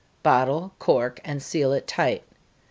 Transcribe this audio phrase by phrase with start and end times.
[0.23, 2.23] Bottle, cork, and seal it tight.